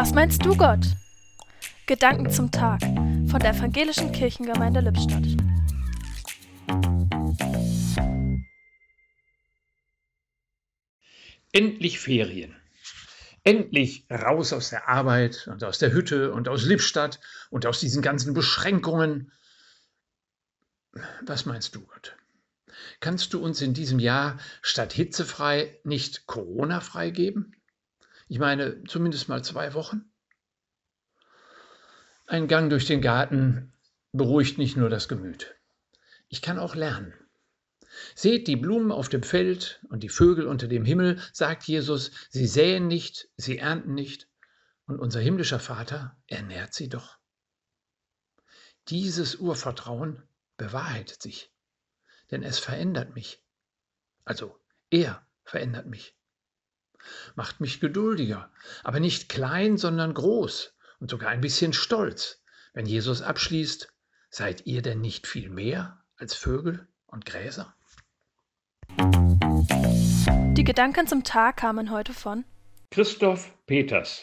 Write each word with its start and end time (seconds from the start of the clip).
Was 0.00 0.14
meinst 0.14 0.46
du, 0.46 0.56
Gott? 0.56 0.86
Gedanken 1.86 2.30
zum 2.30 2.52
Tag 2.52 2.80
von 2.82 3.40
der 3.40 3.50
Evangelischen 3.50 4.12
Kirchengemeinde 4.12 4.78
Lippstadt. 4.78 5.24
Endlich 11.50 11.98
Ferien. 11.98 12.54
Endlich 13.42 14.06
raus 14.08 14.52
aus 14.52 14.70
der 14.70 14.88
Arbeit 14.88 15.48
und 15.48 15.64
aus 15.64 15.80
der 15.80 15.92
Hütte 15.92 16.32
und 16.32 16.48
aus 16.48 16.62
Lippstadt 16.62 17.18
und 17.50 17.66
aus 17.66 17.80
diesen 17.80 18.00
ganzen 18.00 18.34
Beschränkungen. 18.34 19.32
Was 21.22 21.44
meinst 21.44 21.74
du, 21.74 21.80
Gott? 21.80 22.16
Kannst 23.00 23.34
du 23.34 23.42
uns 23.42 23.60
in 23.62 23.74
diesem 23.74 23.98
Jahr 23.98 24.38
statt 24.62 24.92
hitzefrei 24.92 25.76
nicht 25.82 26.28
Corona-frei 26.28 27.10
geben? 27.10 27.56
Ich 28.28 28.38
meine, 28.38 28.84
zumindest 28.84 29.28
mal 29.28 29.42
zwei 29.42 29.74
Wochen? 29.74 30.10
Ein 32.26 32.46
Gang 32.46 32.70
durch 32.70 32.86
den 32.86 33.00
Garten 33.00 33.72
beruhigt 34.12 34.58
nicht 34.58 34.76
nur 34.76 34.90
das 34.90 35.08
Gemüt. 35.08 35.54
Ich 36.28 36.42
kann 36.42 36.58
auch 36.58 36.74
lernen. 36.74 37.14
Seht 38.14 38.46
die 38.46 38.56
Blumen 38.56 38.92
auf 38.92 39.08
dem 39.08 39.22
Feld 39.22 39.80
und 39.88 40.02
die 40.02 40.10
Vögel 40.10 40.46
unter 40.46 40.68
dem 40.68 40.84
Himmel, 40.84 41.20
sagt 41.32 41.64
Jesus, 41.64 42.10
sie 42.28 42.46
säen 42.46 42.86
nicht, 42.86 43.28
sie 43.36 43.58
ernten 43.58 43.94
nicht, 43.94 44.28
und 44.86 45.00
unser 45.00 45.20
himmlischer 45.20 45.58
Vater 45.58 46.16
ernährt 46.26 46.74
sie 46.74 46.88
doch. 46.88 47.18
Dieses 48.88 49.36
Urvertrauen 49.36 50.22
bewahrheitet 50.56 51.22
sich 51.22 51.50
denn 52.30 52.42
es 52.42 52.58
verändert 52.58 53.14
mich. 53.14 53.42
Also 54.24 54.58
er 54.90 55.26
verändert 55.44 55.86
mich. 55.86 56.14
Macht 57.34 57.60
mich 57.60 57.80
geduldiger, 57.80 58.50
aber 58.84 59.00
nicht 59.00 59.28
klein, 59.28 59.76
sondern 59.76 60.14
groß 60.14 60.74
und 61.00 61.10
sogar 61.10 61.30
ein 61.30 61.40
bisschen 61.40 61.72
stolz, 61.72 62.42
wenn 62.74 62.86
Jesus 62.86 63.22
abschließt, 63.22 63.92
seid 64.30 64.66
ihr 64.66 64.82
denn 64.82 65.00
nicht 65.00 65.26
viel 65.26 65.48
mehr 65.48 66.02
als 66.16 66.34
Vögel 66.34 66.86
und 67.06 67.24
Gräser? 67.26 67.74
Die 70.56 70.64
Gedanken 70.64 71.06
zum 71.06 71.24
Tag 71.24 71.58
kamen 71.58 71.90
heute 71.90 72.12
von 72.12 72.44
Christoph 72.90 73.52
Peters 73.66 74.10